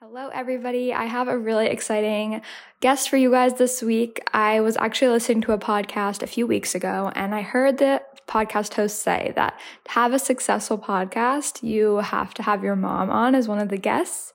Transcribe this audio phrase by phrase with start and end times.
[0.00, 0.94] Hello, everybody.
[0.94, 2.40] I have a really exciting
[2.78, 4.22] guest for you guys this week.
[4.32, 8.02] I was actually listening to a podcast a few weeks ago, and I heard the
[8.28, 13.10] podcast host say that to have a successful podcast, you have to have your mom
[13.10, 14.34] on as one of the guests.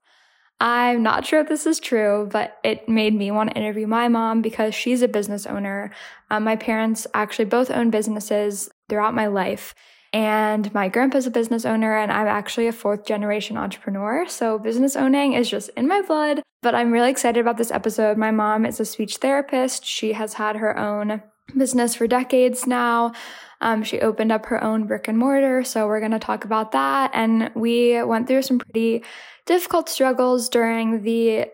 [0.59, 4.09] I'm not sure if this is true, but it made me want to interview my
[4.09, 5.91] mom because she's a business owner.
[6.29, 9.73] Um, my parents actually both own businesses throughout my life.
[10.13, 14.27] And my grandpa's a business owner, and I'm actually a fourth generation entrepreneur.
[14.27, 16.43] So business owning is just in my blood.
[16.61, 18.15] But I'm really excited about this episode.
[18.15, 19.83] My mom is a speech therapist.
[19.83, 21.23] She has had her own
[21.57, 23.13] business for decades now.
[23.59, 25.63] Um, she opened up her own brick and mortar.
[25.63, 27.11] So we're going to talk about that.
[27.13, 29.03] And we went through some pretty
[29.45, 31.47] difficult struggles during the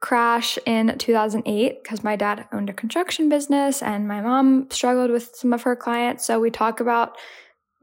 [0.00, 5.34] crash in 2008 because my dad owned a construction business and my mom struggled with
[5.34, 6.26] some of her clients.
[6.26, 7.16] So we talk about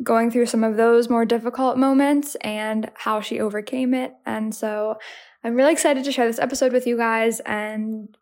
[0.02, 4.14] going through some of those more difficult moments and how she overcame it.
[4.26, 4.96] And so
[5.44, 8.16] I'm really excited to share this episode with you guys and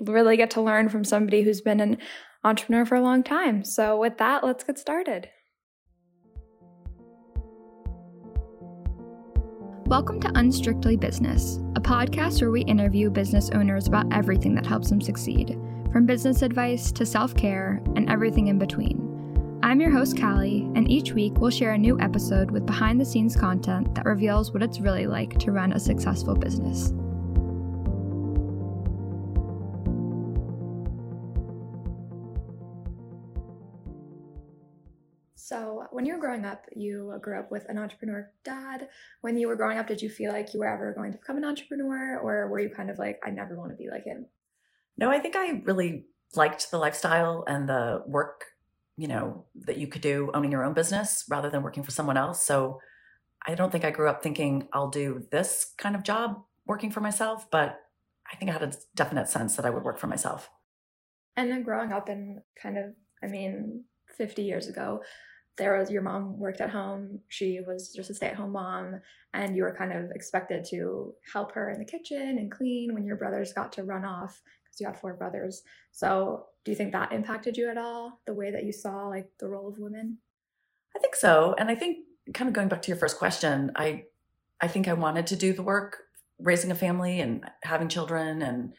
[0.00, 1.98] really get to learn from somebody who's been an
[2.44, 3.64] entrepreneur for a long time.
[3.64, 5.28] So, with that, let's get started.
[9.86, 14.88] Welcome to Unstrictly Business, a podcast where we interview business owners about everything that helps
[14.88, 15.58] them succeed,
[15.92, 19.21] from business advice to self care and everything in between.
[19.72, 23.06] I'm your host, Callie, and each week we'll share a new episode with behind the
[23.06, 26.92] scenes content that reveals what it's really like to run a successful business.
[35.36, 38.90] So, when you were growing up, you grew up with an entrepreneur dad.
[39.22, 41.38] When you were growing up, did you feel like you were ever going to become
[41.38, 44.26] an entrepreneur, or were you kind of like, I never want to be like him?
[44.98, 48.51] No, I think I really liked the lifestyle and the work
[48.96, 52.16] you know that you could do owning your own business rather than working for someone
[52.16, 52.44] else.
[52.44, 52.78] So
[53.46, 57.00] i don't think i grew up thinking i'll do this kind of job working for
[57.00, 57.80] myself but
[58.32, 60.50] i think i had a definite sense that i would work for myself.
[61.36, 63.84] And then growing up in kind of i mean
[64.16, 65.02] 50 years ago
[65.58, 69.00] there was your mom worked at home she was just a stay-at-home mom
[69.34, 73.04] and you were kind of expected to help her in the kitchen and clean when
[73.04, 74.40] your brothers got to run off
[74.72, 78.34] because you had four brothers so do you think that impacted you at all the
[78.34, 80.18] way that you saw like the role of women
[80.96, 81.98] i think so and i think
[82.34, 84.04] kind of going back to your first question i
[84.60, 85.98] i think i wanted to do the work
[86.38, 88.74] raising a family and having children and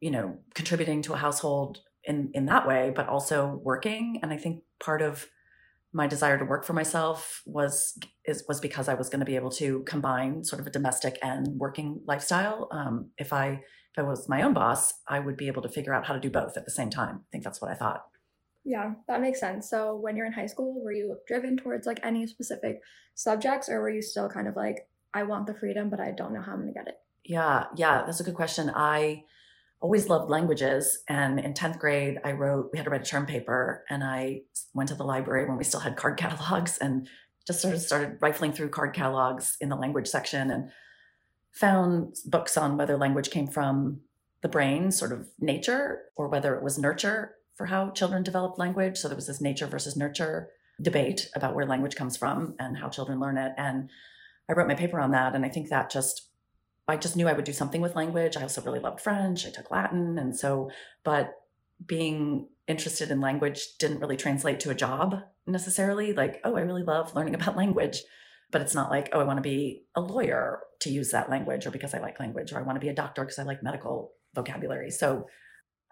[0.00, 4.36] you know contributing to a household in in that way but also working and i
[4.36, 5.26] think part of
[5.96, 9.34] my desire to work for myself was is, was because I was going to be
[9.34, 12.68] able to combine sort of a domestic and working lifestyle.
[12.70, 13.62] Um, if I
[13.98, 16.30] I was my own boss, I would be able to figure out how to do
[16.30, 17.20] both at the same time.
[17.20, 18.04] I think that's what I thought.
[18.64, 19.70] Yeah, that makes sense.
[19.70, 22.80] So when you're in high school, were you driven towards like any specific
[23.14, 26.34] subjects or were you still kind of like, I want the freedom, but I don't
[26.34, 26.98] know how I'm gonna get it?
[27.24, 28.70] Yeah, yeah, that's a good question.
[28.74, 29.24] I
[29.80, 31.02] always loved languages.
[31.08, 34.42] And in 10th grade, I wrote, we had to write a term paper, and I
[34.74, 37.08] went to the library when we still had card catalogs and
[37.46, 40.70] just sort of started rifling through card catalogs in the language section and
[41.56, 44.00] found books on whether language came from
[44.42, 48.98] the brain, sort of nature, or whether it was nurture for how children develop language.
[48.98, 50.50] So there was this nature versus nurture
[50.80, 53.54] debate about where language comes from and how children learn it.
[53.56, 53.88] And
[54.50, 55.34] I wrote my paper on that.
[55.34, 56.28] And I think that just,
[56.86, 58.36] I just knew I would do something with language.
[58.36, 59.46] I also really loved French.
[59.46, 60.18] I took Latin.
[60.18, 60.70] And so,
[61.04, 61.32] but
[61.86, 66.12] being interested in language didn't really translate to a job necessarily.
[66.12, 68.02] Like, oh, I really love learning about language
[68.50, 71.66] but it's not like oh i want to be a lawyer to use that language
[71.66, 73.62] or because i like language or i want to be a doctor because i like
[73.62, 75.26] medical vocabulary so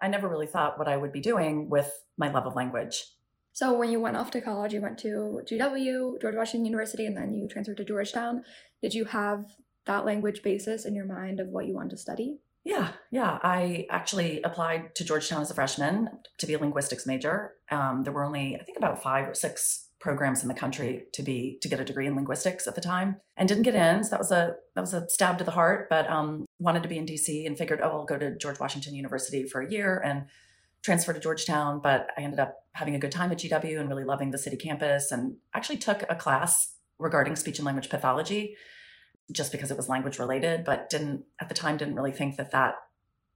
[0.01, 3.05] i never really thought what i would be doing with my love of language
[3.51, 7.17] so when you went off to college you went to gw george washington university and
[7.17, 8.43] then you transferred to georgetown
[8.81, 9.45] did you have
[9.85, 13.37] that language basis in your mind of what you wanted to study yeah, yeah.
[13.43, 17.53] I actually applied to Georgetown as a freshman to be a linguistics major.
[17.69, 21.23] Um, there were only, I think, about five or six programs in the country to
[21.23, 24.03] be to get a degree in linguistics at the time and didn't get in.
[24.03, 26.89] So that was a that was a stab to the heart but um, wanted to
[26.89, 30.01] be in dc and figured oh i'll go to george washington university for a year
[30.03, 30.25] and
[30.83, 31.79] transfer to georgetown.
[31.81, 34.57] But i ended up having a good time at gw and really loving the city
[34.57, 38.55] campus and actually took a class regarding speech and language pathology
[39.31, 42.51] just because it was language related but didn't at the time didn't really think that
[42.51, 42.75] that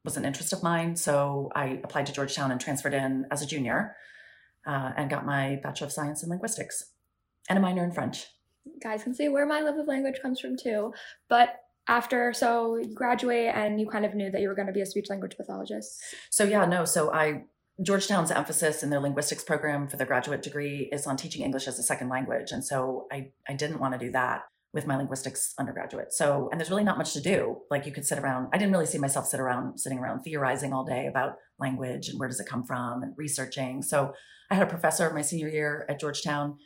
[0.06, 0.96] was an interest of mine.
[0.96, 3.96] So i applied to georgetown and transferred in as a junior
[4.66, 6.92] uh, and got my Bachelor of Science in Linguistics
[7.50, 8.28] and a minor in French.
[8.82, 10.94] Guys can see where my love of language comes from too.
[11.28, 14.74] But after, so you graduate and you kind of knew that you were going to
[14.74, 16.04] be a speech language pathologist.
[16.30, 16.86] So, yeah, no.
[16.86, 17.46] So, I,
[17.82, 21.80] Georgetown's emphasis in their linguistics program for their graduate degree is on teaching English as
[21.80, 22.52] a second language.
[22.52, 24.44] And so I, I didn't want to do that.
[24.72, 26.14] With my linguistics undergraduate.
[26.14, 27.58] So, and there's really not much to do.
[27.72, 30.74] Like you could sit around, I didn't really see myself sit around, sitting around theorizing
[30.74, 33.82] all day about language and where does it come from and researching.
[33.82, 34.14] So
[34.52, 36.58] I had a professor my senior year at Georgetown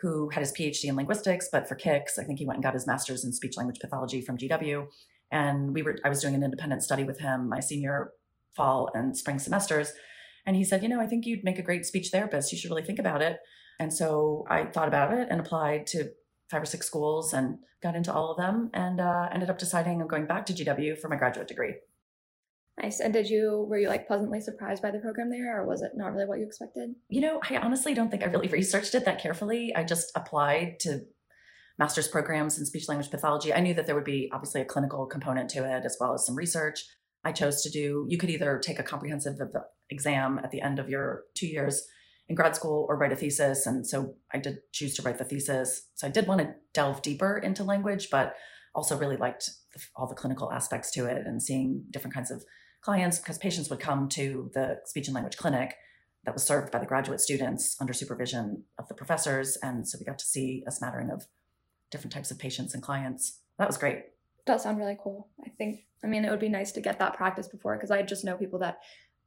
[0.00, 2.72] who had his PhD in linguistics, but for kicks, I think he went and got
[2.72, 4.86] his master's in speech language pathology from GW.
[5.30, 8.12] And we were, I was doing an independent study with him my senior
[8.56, 9.92] fall and spring semesters.
[10.46, 12.50] And he said, you know, I think you'd make a great speech therapist.
[12.50, 13.38] You should really think about it.
[13.78, 16.10] And so I thought about it and applied to
[16.50, 20.00] five or six schools and got into all of them and uh, ended up deciding
[20.00, 21.74] I'm going back to GW for my graduate degree.
[22.82, 23.00] Nice.
[23.00, 25.92] And did you, were you like pleasantly surprised by the program there or was it
[25.94, 26.94] not really what you expected?
[27.08, 29.74] You know, I honestly don't think I really researched it that carefully.
[29.74, 31.02] I just applied to
[31.78, 33.52] master's programs in speech language pathology.
[33.52, 36.24] I knew that there would be obviously a clinical component to it as well as
[36.24, 36.84] some research.
[37.22, 39.38] I chose to do, you could either take a comprehensive
[39.90, 41.86] exam at the end of your two years
[42.30, 43.66] in grad school or write a thesis.
[43.66, 45.88] And so I did choose to write the thesis.
[45.96, 48.36] So I did want to delve deeper into language, but
[48.72, 49.50] also really liked
[49.96, 52.44] all the clinical aspects to it and seeing different kinds of
[52.82, 55.74] clients because patients would come to the speech and language clinic
[56.24, 59.58] that was served by the graduate students under supervision of the professors.
[59.60, 61.24] And so we got to see a smattering of
[61.90, 63.40] different types of patients and clients.
[63.58, 64.04] That was great.
[64.46, 65.30] Does sound really cool.
[65.44, 68.02] I think, I mean, it would be nice to get that practice before because I
[68.02, 68.78] just know people that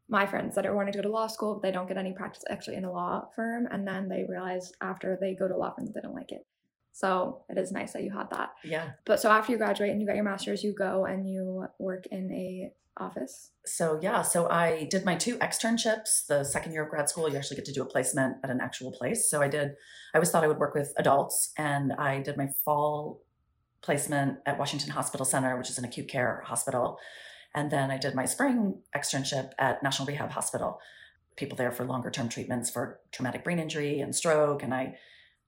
[0.09, 2.13] my friends that are wanting to go to law school, but they don't get any
[2.13, 3.67] practice actually in a law firm.
[3.71, 6.31] And then they realize after they go to a law firm that they don't like
[6.31, 6.45] it.
[6.91, 8.51] So it is nice that you had that.
[8.63, 8.91] Yeah.
[9.05, 12.05] But so after you graduate and you get your master's, you go and you work
[12.11, 13.51] in a office.
[13.65, 16.27] So yeah, so I did my two externships.
[16.27, 18.59] The second year of grad school, you actually get to do a placement at an
[18.61, 19.29] actual place.
[19.29, 19.69] So I did.
[20.13, 23.23] I always thought I would work with adults, and I did my fall
[23.81, 26.99] placement at Washington Hospital Center, which is an acute care hospital.
[27.55, 30.79] And then I did my spring externship at National Rehab Hospital.
[31.35, 34.63] People there for longer term treatments for traumatic brain injury and stroke.
[34.63, 34.95] And I,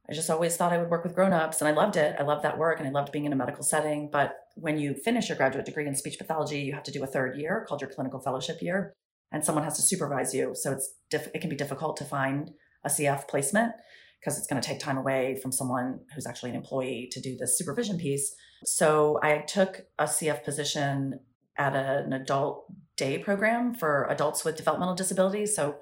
[0.10, 2.16] I just always thought I would work with grown-ups and I loved it.
[2.20, 4.10] I loved that work and I loved being in a medical setting.
[4.12, 7.08] But when you finish your graduate degree in speech pathology, you have to do a
[7.08, 8.94] third year called your clinical fellowship year.
[9.32, 10.52] And someone has to supervise you.
[10.54, 12.52] So it's diff- it can be difficult to find
[12.84, 13.74] a CF placement
[14.20, 17.36] because it's going to take time away from someone who's actually an employee to do
[17.38, 18.34] this supervision piece.
[18.64, 21.20] So I took a CF position
[21.58, 22.66] at an adult
[22.98, 25.56] day program for adults with developmental disabilities.
[25.56, 25.78] So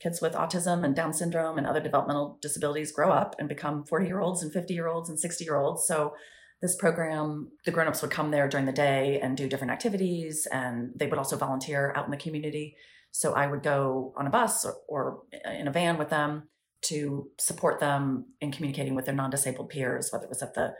[0.00, 4.06] kids with autism and Down syndrome and other developmental disabilities grow up and become 40
[4.06, 5.86] year olds and 50 year olds and 60 year olds.
[5.86, 6.14] So
[6.62, 10.92] this program, the grown-ups would come there during the day and do different activities and
[10.96, 12.76] they would also volunteer out in the community.
[13.10, 16.48] So I would go on a bus or, or in a van with them
[16.82, 20.74] to support them in communicating with their non-disabled peers, whether it was at the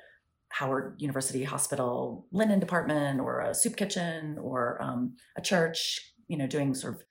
[0.50, 6.46] Howard University Hospital linen department or a soup kitchen or um, a church, you know,
[6.46, 7.02] doing sort of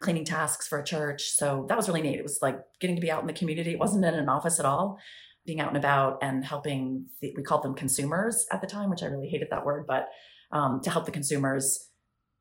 [0.00, 1.30] cleaning tasks for a church.
[1.30, 2.18] So that was really neat.
[2.18, 3.72] It was like getting to be out in the community.
[3.72, 4.98] It wasn't in an office at all,
[5.46, 9.02] being out and about and helping, the, we called them consumers at the time, which
[9.02, 10.08] I really hated that word, but
[10.50, 11.88] um, to help the consumers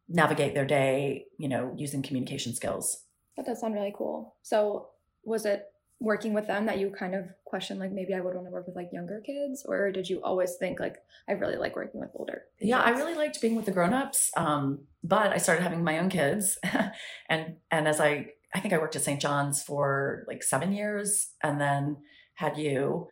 [0.09, 3.05] navigate their day, you know, using communication skills.
[3.37, 4.35] That does sound really cool.
[4.41, 4.89] So
[5.23, 5.65] was it
[6.01, 8.65] working with them that you kind of question like maybe I would want to work
[8.65, 10.97] with like younger kids or did you always think like
[11.29, 12.69] I really like working with older patients?
[12.69, 14.31] Yeah, I really liked being with the grown-ups.
[14.35, 16.57] Um, but I started having my own kids
[17.29, 19.21] and and as I I think I worked at St.
[19.21, 21.97] John's for like 7 years and then
[22.33, 23.07] had you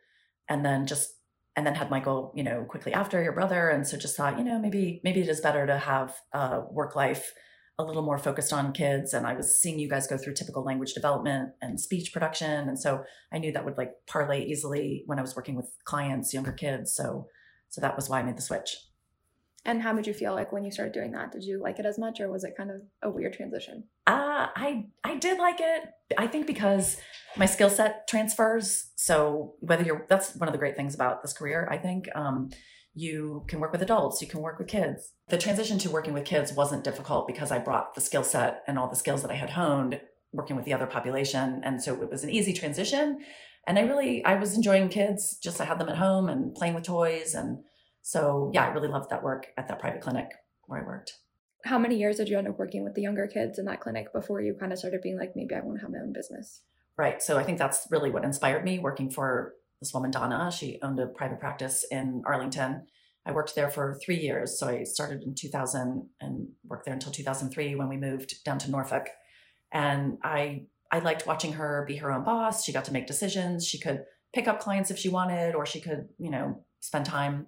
[0.50, 1.14] and then just
[1.56, 4.44] and then had Michael, you know, quickly after your brother and so just thought, you
[4.44, 7.34] know, maybe maybe it is better to have a work life
[7.80, 10.64] a little more focused on kids and i was seeing you guys go through typical
[10.64, 15.18] language development and speech production and so i knew that would like parlay easily when
[15.18, 17.26] i was working with clients younger kids so
[17.70, 18.76] so that was why i made the switch.
[19.66, 21.34] And how did you feel like when you started doing that?
[21.34, 23.84] Did you like it as much or was it kind of a weird transition?
[24.08, 26.98] Uh, i i did like it i think because
[27.38, 31.34] my skill set transfers so whether you're that's one of the great things about this
[31.34, 32.50] career i think um,
[32.94, 35.14] you can work with adults, you can work with kids.
[35.30, 38.78] The transition to working with kids wasn't difficult because I brought the skill set and
[38.78, 41.62] all the skills that I had honed working with the other population.
[41.64, 43.20] And so it was an easy transition.
[43.68, 46.76] And I really, I was enjoying kids, just I had them at home and playing
[46.76, 47.34] with toys.
[47.34, 47.60] And
[48.02, 50.28] so, yeah, I really loved that work at that private clinic
[50.66, 51.14] where I worked.
[51.66, 54.14] How many years did you end up working with the younger kids in that clinic
[54.14, 56.62] before you kind of started being like, maybe I want to have my own business?
[56.98, 57.22] Right.
[57.22, 60.52] So I think that's really what inspired me working for this woman, Donna.
[60.52, 62.88] She owned a private practice in Arlington.
[63.26, 64.60] I worked there for three years.
[64.60, 68.72] So I started in 2000 and worked there until 2003 when we moved down to
[68.72, 69.08] Norfolk.
[69.72, 72.64] And I I liked watching her be her own boss.
[72.64, 73.66] She got to make decisions.
[73.66, 77.48] She could pick up clients if she wanted, or she could, you know, spend time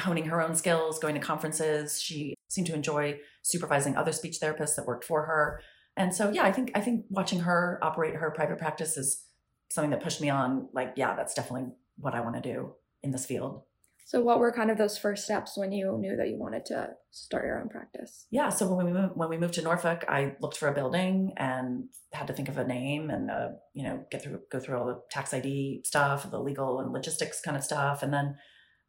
[0.00, 2.00] honing her own skills, going to conferences.
[2.00, 5.60] She seemed to enjoy supervising other speech therapists that worked for her.
[5.96, 9.22] And so, yeah, I think I think watching her operate her private practice is
[9.70, 13.10] something that pushed me on like yeah that's definitely what i want to do in
[13.10, 13.62] this field.
[14.06, 16.90] So, what were kind of those first steps when you knew that you wanted to
[17.12, 18.26] start your own practice?
[18.30, 21.32] Yeah, so when we moved, when we moved to Norfolk, I looked for a building
[21.36, 24.78] and had to think of a name and uh, you know get through go through
[24.78, 28.34] all the tax ID stuff, the legal and logistics kind of stuff, and then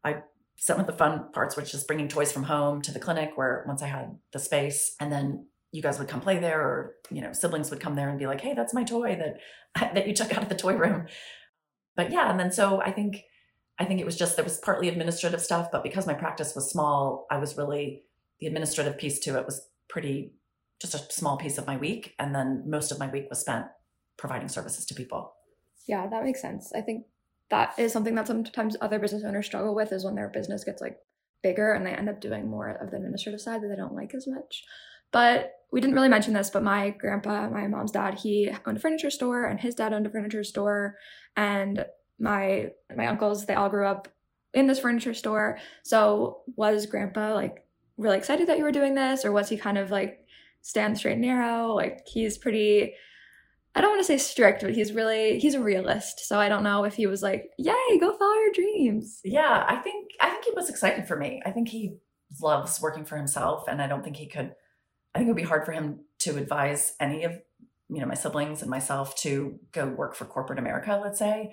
[0.02, 0.22] I
[0.58, 3.64] some of the fun parts, which is bringing toys from home to the clinic, where
[3.68, 7.20] once I had the space, and then you guys would come play there, or you
[7.20, 10.14] know siblings would come there and be like, "Hey, that's my toy that that you
[10.14, 11.06] took out of the toy room."
[11.96, 13.22] But yeah, and then so I think
[13.78, 16.70] I think it was just there was partly administrative stuff, but because my practice was
[16.70, 18.04] small, I was really
[18.38, 20.34] the administrative piece to it was pretty
[20.80, 23.66] just a small piece of my week, and then most of my week was spent
[24.18, 25.32] providing services to people.
[25.88, 26.72] Yeah, that makes sense.
[26.74, 27.06] I think
[27.50, 30.80] that is something that sometimes other business owners struggle with is when their business gets
[30.80, 30.98] like
[31.42, 34.14] bigger and they end up doing more of the administrative side that they don't like
[34.14, 34.64] as much.
[35.12, 38.80] But we didn't really mention this, but my grandpa, my mom's dad, he owned a
[38.80, 40.96] furniture store and his dad owned a furniture store.
[41.36, 41.84] And
[42.18, 44.08] my my uncles they all grew up
[44.52, 45.58] in this furniture store.
[45.82, 47.64] So was grandpa like
[47.96, 49.24] really excited that you were doing this?
[49.24, 50.26] Or was he kind of like
[50.60, 51.74] stand straight and narrow?
[51.74, 52.94] Like he's pretty
[53.74, 56.26] i don't want to say strict but he's really he's a realist.
[56.26, 59.20] So i don't know if he was like yay go follow your dreams.
[59.24, 61.40] Yeah i think i think he was excited for me.
[61.46, 61.96] I think he
[62.42, 64.54] loves working for himself and i don't think he could
[65.14, 67.32] i think it would be hard for him to advise any of
[67.88, 71.52] you know my siblings and myself to go work for corporate america let's say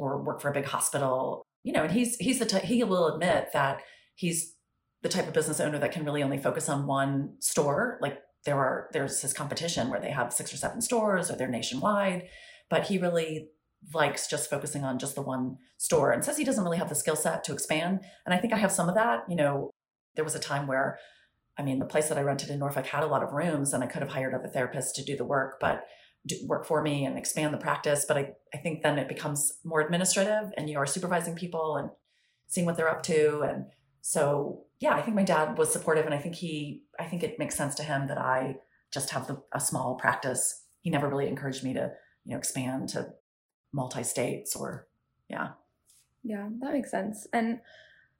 [0.00, 1.42] or work for a big hospital.
[1.64, 3.82] You know and he's he's the type he will admit that
[4.14, 4.54] he's
[5.02, 7.98] the type of business owner that can really only focus on one store.
[8.00, 11.48] Like there are there's his competition where they have six or seven stores or they're
[11.48, 12.28] nationwide
[12.70, 13.48] but he really
[13.94, 16.94] likes just focusing on just the one store and says he doesn't really have the
[16.94, 18.00] skill set to expand.
[18.24, 19.24] And i think i have some of that.
[19.28, 19.70] You know
[20.14, 20.98] there was a time where
[21.58, 23.82] i mean the place that i rented in norfolk had a lot of rooms and
[23.82, 25.84] i could have hired other therapists to do the work but
[26.46, 28.04] work for me and expand the practice.
[28.06, 31.90] But I, I think then it becomes more administrative and you are supervising people and
[32.46, 33.40] seeing what they're up to.
[33.42, 33.66] And
[34.00, 37.38] so, yeah, I think my dad was supportive and I think he, I think it
[37.38, 38.56] makes sense to him that I
[38.92, 40.64] just have the, a small practice.
[40.80, 41.92] He never really encouraged me to,
[42.24, 43.08] you know, expand to
[43.72, 44.88] multi states or,
[45.28, 45.50] yeah.
[46.24, 47.26] Yeah, that makes sense.
[47.32, 47.60] And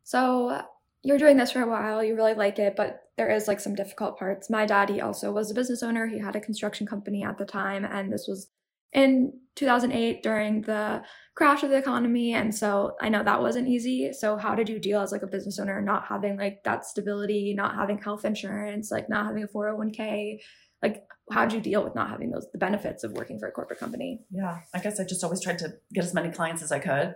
[0.05, 0.63] so
[1.03, 3.75] you're doing this for a while, you really like it, but there is like some
[3.75, 4.49] difficult parts.
[4.49, 6.07] My daddy also was a business owner.
[6.07, 8.49] He had a construction company at the time, and this was
[8.93, 11.03] in 2008 during the
[11.37, 12.33] crash of the economy.
[12.33, 14.13] And so I know that wasn't easy.
[14.13, 17.53] So how did you deal as like a business owner, not having like that stability,
[17.55, 20.39] not having health insurance, like not having a 401k?
[20.83, 23.53] Like how did you deal with not having those the benefits of working for a
[23.53, 24.21] corporate company?
[24.31, 27.15] Yeah, I guess I just always tried to get as many clients as I could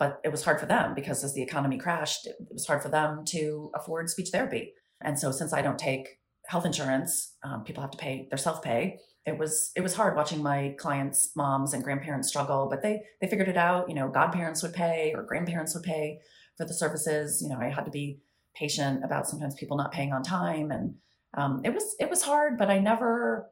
[0.00, 2.88] but it was hard for them because as the economy crashed, it was hard for
[2.88, 4.72] them to afford speech therapy.
[5.02, 8.62] And so since I don't take health insurance, um, people have to pay their self
[8.62, 8.98] pay.
[9.26, 13.28] It was it was hard watching my clients' moms and grandparents struggle, but they they
[13.28, 13.88] figured it out.
[13.88, 16.20] You know, godparents would pay or grandparents would pay
[16.56, 17.40] for the services.
[17.42, 18.20] You know, I had to be
[18.54, 20.94] patient about sometimes people not paying on time, and
[21.34, 22.58] um, it was it was hard.
[22.58, 23.50] But I never,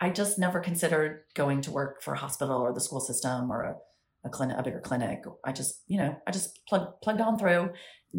[0.00, 3.62] I just never considered going to work for a hospital or the school system or
[3.62, 3.74] a
[4.24, 5.24] a clinic, a bigger clinic.
[5.44, 7.70] I just, you know, I just plugged plugged on through,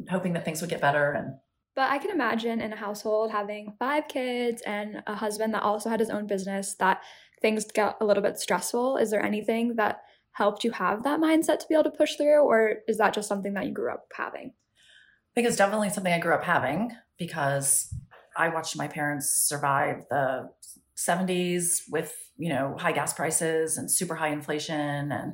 [0.09, 1.11] hoping that things would get better.
[1.11, 1.33] And
[1.75, 5.89] but I can imagine in a household having five kids and a husband that also
[5.89, 7.01] had his own business that
[7.41, 8.97] things got a little bit stressful.
[8.97, 10.01] Is there anything that
[10.31, 13.27] helped you have that mindset to be able to push through, or is that just
[13.27, 14.53] something that you grew up having?
[14.53, 17.93] I think it's definitely something I grew up having because
[18.37, 20.49] I watched my parents survive the
[20.97, 25.33] 70s with, you know, high gas prices and super high inflation and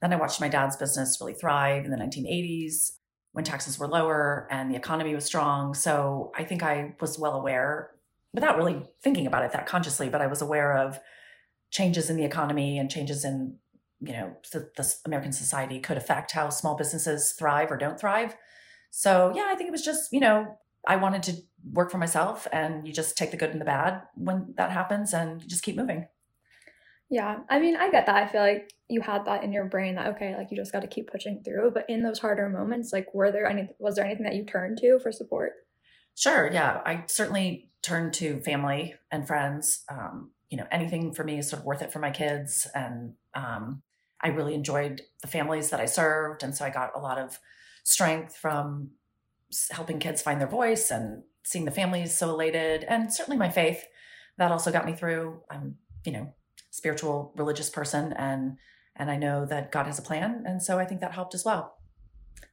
[0.00, 2.92] then I watched my dad's business really thrive in the 1980s
[3.34, 5.74] when taxes were lower and the economy was strong.
[5.74, 7.90] So I think I was well aware,
[8.32, 11.00] without really thinking about it that consciously, but I was aware of
[11.72, 13.56] changes in the economy and changes in,
[14.00, 18.36] you know, the, the American society could affect how small businesses thrive or don't thrive.
[18.90, 21.32] So yeah, I think it was just, you know, I wanted to
[21.72, 25.12] work for myself and you just take the good and the bad when that happens
[25.12, 26.06] and just keep moving.
[27.10, 28.16] Yeah, I mean, I get that.
[28.16, 30.80] I feel like you had that in your brain that okay, like you just got
[30.80, 31.70] to keep pushing through.
[31.72, 34.78] But in those harder moments, like were there any was there anything that you turned
[34.78, 35.52] to for support?
[36.14, 36.50] Sure.
[36.52, 39.84] Yeah, I certainly turned to family and friends.
[39.88, 43.14] Um, you know, anything for me is sort of worth it for my kids, and
[43.34, 43.82] um,
[44.20, 47.38] I really enjoyed the families that I served, and so I got a lot of
[47.82, 48.90] strength from
[49.70, 53.84] helping kids find their voice and seeing the families so elated, and certainly my faith
[54.38, 55.42] that also got me through.
[55.50, 56.34] I'm, you know,
[56.80, 58.42] spiritual religious person and
[58.96, 61.44] and I know that God has a plan and so I think that helped as
[61.44, 61.64] well.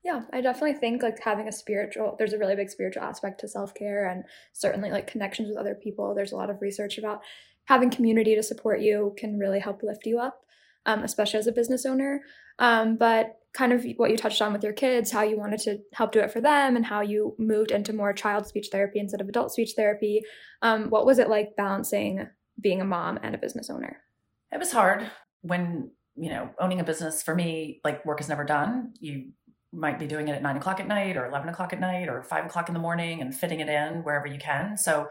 [0.04, 3.48] Yeah, I definitely think like having a spiritual there's a really big spiritual aspect to
[3.48, 4.24] self-care and
[4.54, 6.14] certainly like connections with other people.
[6.14, 7.22] There's a lot of research about
[7.66, 10.38] having community to support you can really help lift you up.
[10.86, 12.22] um, especially as a business owner.
[12.60, 15.80] Um, but kind of what you touched on with your kids, how you wanted to
[15.94, 19.22] help do it for them, and how you moved into more child speech therapy instead
[19.22, 20.22] of adult speech therapy.
[20.62, 22.28] Um, what was it like balancing
[22.60, 23.98] being a mom and a business owner?
[24.52, 25.10] It was hard
[25.42, 29.32] when you know owning a business for me like work is never done you
[29.74, 32.24] might be doing it at nine o'clock at night or 11 o'clock at night or
[32.24, 34.78] five o'clock in the morning and fitting it in wherever you can.
[34.78, 35.08] So,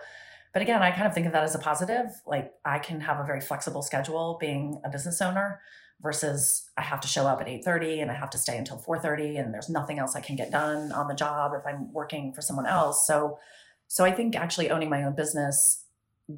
[0.53, 2.11] but again, I kind of think of that as a positive.
[2.27, 5.61] Like I can have a very flexible schedule being a business owner
[6.03, 9.39] versus I have to show up at 8:30 and I have to stay until 4:30
[9.39, 12.43] and there's nothing else I can get done on the job if I'm working for
[12.43, 13.07] someone else.
[13.07, 13.39] So
[13.87, 15.85] so I think actually owning my own business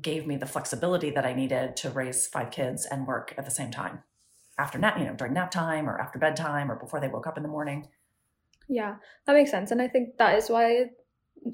[0.01, 3.51] gave me the flexibility that I needed to raise five kids and work at the
[3.51, 4.03] same time.
[4.59, 7.37] After nap, you know, during nap time or after bedtime or before they woke up
[7.37, 7.89] in the morning.
[8.69, 8.97] Yeah,
[9.27, 9.71] that makes sense.
[9.71, 10.91] And I think that is why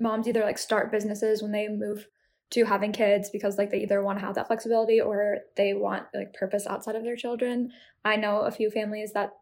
[0.01, 2.07] moms either like start businesses when they move
[2.51, 6.05] to having kids because like they either want to have that flexibility or they want
[6.15, 7.71] like purpose outside of their children.
[8.05, 9.33] I know a few families that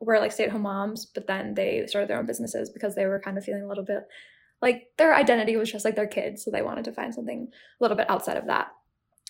[0.00, 3.38] were like stay-at-home moms, but then they started their own businesses because they were kind
[3.38, 4.06] of feeling a little bit
[4.60, 7.84] like their identity was just like their kids, so they wanted to find something a
[7.84, 8.68] little bit outside of that.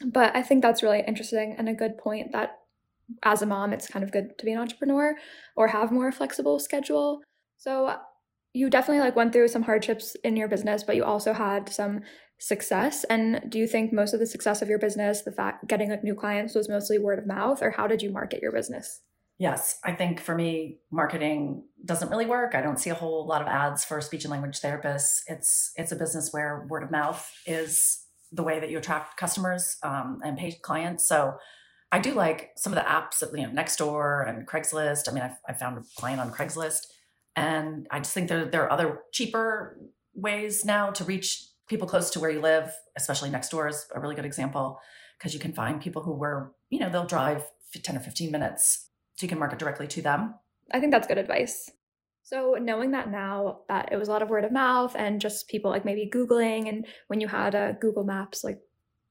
[0.05, 2.59] But I think that's really interesting and a good point that
[3.23, 5.17] as a mom, it's kind of good to be an entrepreneur
[5.57, 7.23] or have more flexible schedule
[7.59, 7.97] so
[8.55, 12.01] you definitely like went through some hardships in your business, but you also had some
[12.39, 13.05] success.
[13.05, 16.15] And do you think most of the success of your business, the fact getting new
[16.15, 19.03] clients was mostly word of mouth, or how did you market your business?
[19.39, 22.57] Yes, I think for me, marketing doesn't really work.
[22.57, 25.21] I don't see a whole lot of ads for speech and language therapists.
[25.29, 29.77] It's it's a business where word of mouth is the way that you attract customers
[29.85, 31.07] um, and pay clients.
[31.07, 31.39] So
[31.93, 35.09] I do like some of the apps, that, you know, Nextdoor and Craigslist.
[35.09, 36.89] I mean, I, I found a client on Craigslist
[37.37, 39.79] and I just think there, there are other cheaper
[40.15, 44.15] ways now to reach people close to where you live, especially Nextdoor is a really
[44.15, 44.81] good example
[45.17, 48.88] because you can find people who were, you know, they'll drive 10 or 15 minutes
[49.19, 50.35] so you can market directly to them.
[50.73, 51.73] I think that's good advice.
[52.23, 55.49] So, knowing that now that it was a lot of word of mouth and just
[55.49, 58.61] people like maybe Googling, and when you had a Google Maps like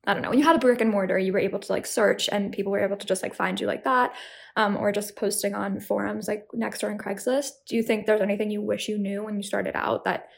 [0.05, 1.85] I don't know, when you had a brick and mortar, you were able to like
[1.85, 4.13] search and people were able to just like find you like that,
[4.55, 7.49] um, or just posting on forums like Nextdoor and Craigslist.
[7.67, 10.29] Do you think there's anything you wish you knew when you started out that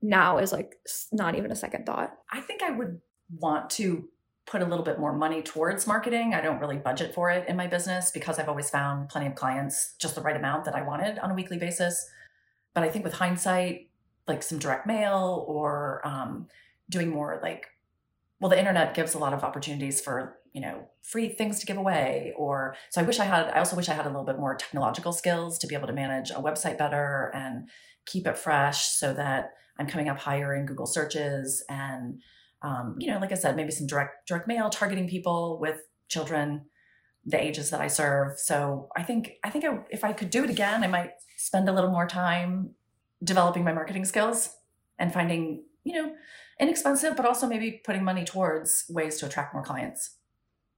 [0.00, 0.74] now is like
[1.12, 2.12] not even a second thought?
[2.32, 4.08] I think I would want to
[4.46, 6.34] put a little bit more money towards marketing.
[6.34, 9.34] I don't really budget for it in my business because I've always found plenty of
[9.34, 12.08] clients just the right amount that I wanted on a weekly basis.
[12.74, 13.88] But I think with hindsight,
[14.26, 16.48] like some direct mail or um,
[16.88, 17.66] doing more like
[18.40, 21.76] well the internet gives a lot of opportunities for you know free things to give
[21.76, 24.38] away or so i wish i had i also wish i had a little bit
[24.38, 27.68] more technological skills to be able to manage a website better and
[28.04, 32.20] keep it fresh so that i'm coming up higher in google searches and
[32.62, 36.64] um, you know like i said maybe some direct direct mail targeting people with children
[37.24, 40.44] the ages that i serve so i think i think I, if i could do
[40.44, 42.74] it again i might spend a little more time
[43.22, 44.56] developing my marketing skills
[44.98, 46.12] and finding you know
[46.62, 50.18] inexpensive, but also maybe putting money towards ways to attract more clients.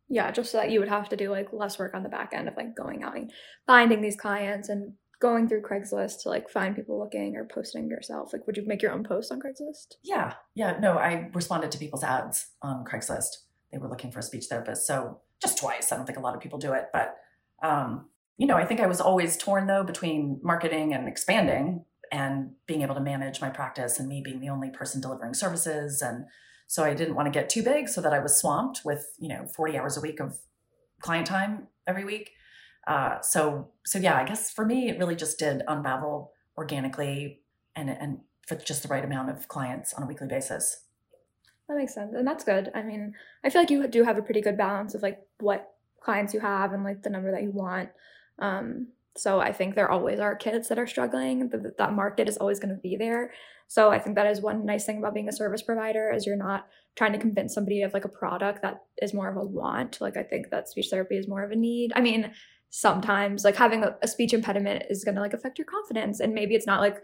[0.09, 2.33] Yeah, just so that you would have to do like less work on the back
[2.33, 3.31] end of like going out and
[3.67, 4.95] finding these clients and
[5.25, 8.35] going through Craigslist to like find people looking or posting yourself.
[8.35, 9.95] Like, would you make your own post on Craigslist?
[10.03, 10.77] Yeah, yeah.
[10.79, 13.39] No, I responded to people's ads on Craigslist.
[13.73, 15.91] They were looking for a speech therapist, so just twice.
[15.91, 17.17] I don't think a lot of people do it, but
[17.63, 22.51] um, you know, I think I was always torn though between marketing and expanding and
[22.67, 26.27] being able to manage my practice and me being the only person delivering services and
[26.67, 29.29] so i didn't want to get too big so that i was swamped with you
[29.29, 30.39] know 40 hours a week of
[31.01, 32.31] client time every week
[32.87, 37.41] uh, so so yeah i guess for me it really just did unravel organically
[37.77, 40.83] and and for just the right amount of clients on a weekly basis
[41.69, 44.23] that makes sense and that's good i mean i feel like you do have a
[44.23, 47.51] pretty good balance of like what clients you have and like the number that you
[47.51, 47.89] want
[48.39, 51.49] um so I think there always are kids that are struggling.
[51.51, 53.33] That, that market is always going to be there.
[53.69, 56.37] So I think that is one nice thing about being a service provider is you're
[56.37, 56.67] not
[56.97, 60.01] trying to convince somebody of like a product that is more of a want.
[60.01, 61.93] Like I think that speech therapy is more of a need.
[61.95, 62.33] I mean,
[62.77, 66.35] sometimes like having a, a speech impediment is going to like affect your confidence and
[66.35, 67.01] maybe it's not like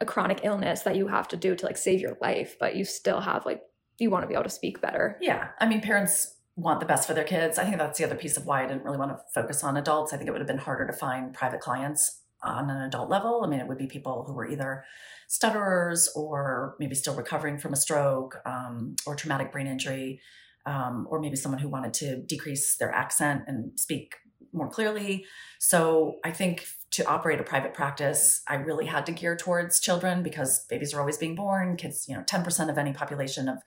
[0.00, 2.86] a chronic illness that you have to do to like save your life, but you
[2.86, 3.60] still have like
[3.98, 5.18] you want to be able to speak better.
[5.20, 5.48] Yeah.
[5.58, 7.58] I mean, parents want the best for their kids.
[7.58, 9.76] I think that's the other piece of why I didn't really want to focus on
[9.76, 10.14] adults.
[10.14, 13.42] I think it would have been harder to find private clients on an adult level.
[13.44, 14.84] I mean, it would be people who were either
[15.28, 20.22] stutterers or maybe still recovering from a stroke um, or traumatic brain injury,
[20.64, 24.14] um, or maybe someone who wanted to decrease their accent and speak
[24.52, 25.24] more clearly.
[25.58, 30.22] So I think to operate a private practice, I really had to gear towards children
[30.22, 31.76] because babies are always being born.
[31.76, 33.58] Kids, you know, 10% of any population of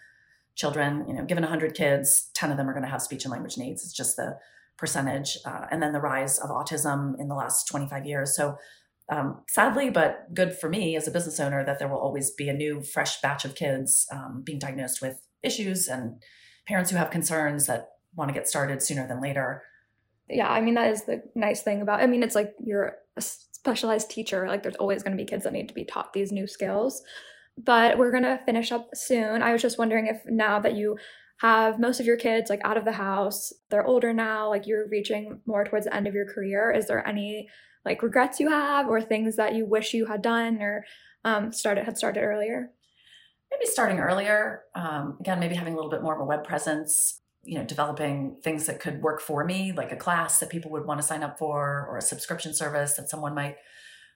[0.56, 3.32] children, you know, given 100 kids, 10 of them are going to have speech and
[3.32, 3.84] language needs.
[3.84, 4.38] It's just the
[4.78, 8.36] percentage, uh, and then the rise of autism in the last 25 years.
[8.36, 8.58] So,
[9.10, 12.50] um, sadly, but good for me as a business owner, that there will always be
[12.50, 16.22] a new, fresh batch of kids um, being diagnosed with issues and
[16.67, 19.63] parents who have concerns that want to get started sooner than later.
[20.29, 23.21] Yeah, I mean, that is the nice thing about I mean, it's like you're a
[23.21, 26.31] specialized teacher, like, there's always going to be kids that need to be taught these
[26.31, 27.01] new skills.
[27.57, 29.43] But we're going to finish up soon.
[29.43, 30.97] I was just wondering if now that you
[31.38, 34.88] have most of your kids like out of the house, they're older now, like you're
[34.89, 37.47] reaching more towards the end of your career, is there any
[37.86, 40.86] like regrets you have or things that you wish you had done or
[41.25, 42.71] um, started had started earlier?
[43.51, 44.62] Maybe starting earlier.
[44.73, 47.21] Um, again, maybe having a little bit more of a web presence.
[47.43, 50.86] You know, developing things that could work for me, like a class that people would
[50.86, 53.58] want to sign up for, or a subscription service that someone might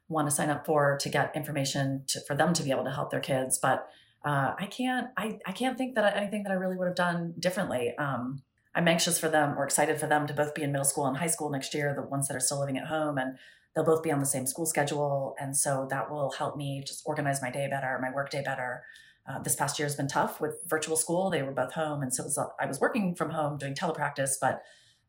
[0.07, 2.91] want to sign up for to get information to, for them to be able to
[2.91, 3.57] help their kids.
[3.57, 3.89] But
[4.25, 7.33] uh, I can't, I, I can't think that anything that I really would have done
[7.39, 7.95] differently.
[7.97, 11.07] Um, I'm anxious for them or excited for them to both be in middle school
[11.07, 13.37] and high school next year, the ones that are still living at home, and
[13.73, 15.35] they'll both be on the same school schedule.
[15.39, 18.83] And so that will help me just organize my day better, my work day better.
[19.29, 21.29] Uh, this past year has been tough with virtual school.
[21.29, 24.61] They were both home, and so was, I was working from home doing telepractice, but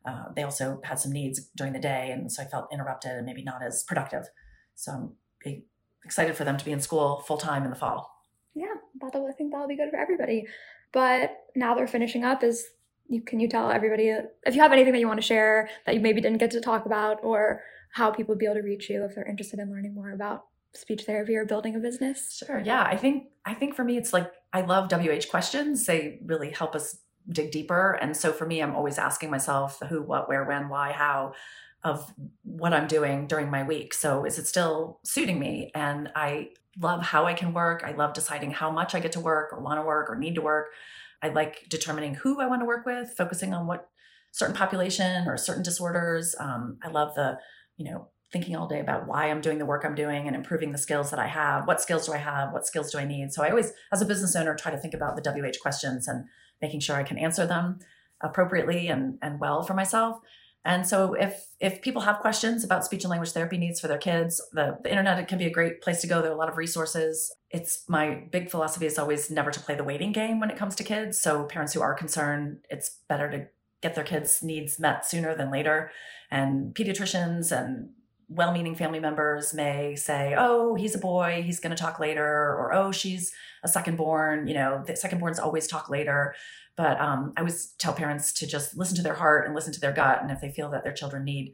[0.05, 3.25] uh, they also had some needs during the day, and so I felt interrupted and
[3.25, 4.25] maybe not as productive.
[4.75, 5.63] So I'm
[6.03, 8.11] excited for them to be in school full time in the fall.
[8.55, 10.45] Yeah, that'll, I think that'll be good for everybody.
[10.91, 12.43] But now they're finishing up.
[12.43, 12.65] Is
[13.07, 14.09] you can you tell everybody
[14.45, 16.61] if you have anything that you want to share that you maybe didn't get to
[16.61, 19.71] talk about, or how people would be able to reach you if they're interested in
[19.71, 22.41] learning more about speech therapy or building a business?
[22.45, 22.59] Sure.
[22.59, 25.85] Yeah, I think I think for me it's like I love WH questions.
[25.85, 26.97] They really help us
[27.31, 27.97] dig deeper.
[28.01, 31.33] And so for me, I'm always asking myself who, what, where, when, why, how
[31.83, 32.11] of
[32.43, 33.93] what I'm doing during my week.
[33.93, 35.71] So is it still suiting me?
[35.73, 37.83] And I love how I can work.
[37.85, 40.35] I love deciding how much I get to work or want to work or need
[40.35, 40.67] to work.
[41.21, 43.89] I like determining who I want to work with, focusing on what
[44.31, 46.35] certain population or certain disorders.
[46.39, 47.37] Um, I love the,
[47.77, 50.71] you know, thinking all day about why I'm doing the work I'm doing and improving
[50.71, 51.67] the skills that I have.
[51.67, 52.53] What skills do I have?
[52.53, 53.33] What skills do I need?
[53.33, 56.25] So I always, as a business owner, try to think about the WH questions and
[56.61, 57.79] making sure I can answer them
[58.21, 60.19] appropriately and, and well for myself.
[60.65, 63.97] And so if if people have questions about speech and language therapy needs for their
[63.97, 66.21] kids, the, the internet can be a great place to go.
[66.21, 67.33] There are a lot of resources.
[67.49, 70.75] It's my big philosophy is always never to play the waiting game when it comes
[70.75, 71.19] to kids.
[71.19, 73.47] So parents who are concerned, it's better to
[73.81, 75.91] get their kids' needs met sooner than later.
[76.29, 77.89] And pediatricians and
[78.29, 82.73] well-meaning family members may say, "Oh, he's a boy, he's going to talk later," or
[82.73, 86.35] "Oh, she's a second born." You know, the second borns always talk later.
[86.75, 89.81] But um, I always tell parents to just listen to their heart and listen to
[89.81, 90.21] their gut.
[90.21, 91.53] And if they feel that their children need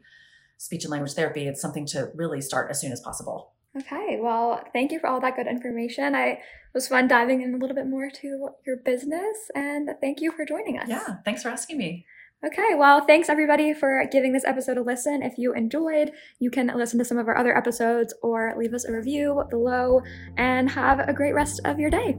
[0.56, 3.52] speech and language therapy, it's something to really start as soon as possible.
[3.76, 6.14] Okay, well, thank you for all that good information.
[6.14, 6.40] I
[6.72, 10.46] was fun diving in a little bit more to your business, and thank you for
[10.46, 10.88] joining us.
[10.88, 12.06] Yeah, thanks for asking me.
[12.44, 15.22] Okay, well, thanks everybody for giving this episode a listen.
[15.22, 18.84] If you enjoyed, you can listen to some of our other episodes or leave us
[18.84, 20.02] a review below,
[20.36, 22.16] and have a great rest of your day.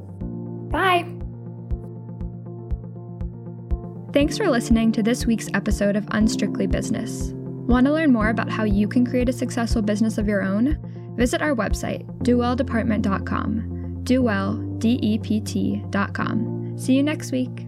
[0.69, 1.06] Bye.
[4.12, 7.34] Thanks for listening to this week's episode of Unstrictly Business.
[7.67, 10.77] Want to learn more about how you can create a successful business of your own?
[11.15, 14.03] Visit our website, dewelldepartment.com.
[14.03, 16.77] Dewell, D E P T.com.
[16.77, 17.66] See you next week.